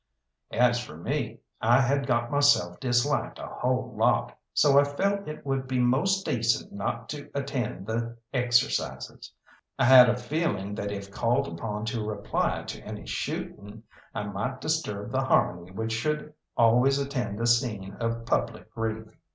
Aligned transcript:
As 0.55 0.83
for 0.83 0.97
me, 0.97 1.41
I 1.61 1.79
had 1.79 2.07
got 2.07 2.31
myself 2.31 2.79
disliked 2.79 3.37
a 3.37 3.45
whole 3.45 3.93
lot, 3.95 4.35
so 4.51 4.79
I 4.79 4.83
felt 4.83 5.27
it 5.27 5.45
would 5.45 5.67
be 5.67 5.77
most 5.77 6.25
decent 6.25 6.73
not 6.73 7.07
to 7.09 7.29
attend 7.35 7.85
the 7.85 8.17
exercises. 8.33 9.31
I 9.77 9.85
had 9.85 10.09
a 10.09 10.17
feeling 10.17 10.73
that 10.73 10.91
if 10.91 11.11
called 11.11 11.47
upon 11.47 11.85
to 11.85 12.03
reply 12.03 12.63
to 12.63 12.81
any 12.81 13.05
shooting, 13.05 13.83
I 14.15 14.23
might 14.23 14.59
disturb 14.59 15.11
the 15.11 15.21
harmony 15.23 15.69
which 15.69 15.91
should 15.93 16.33
always 16.57 16.97
attend 16.97 17.39
a 17.39 17.45
scene 17.45 17.93
of 17.99 18.25
public 18.25 18.71
grief. 18.73 19.05